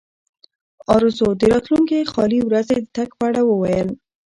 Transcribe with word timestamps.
ارزو 0.95 1.29
د 1.39 1.41
راتلونکې 1.51 2.09
خالي 2.11 2.39
ورځې 2.43 2.77
د 2.83 2.87
تګ 2.95 3.09
په 3.19 3.23
اړه 3.29 3.41
وویل. 3.45 3.89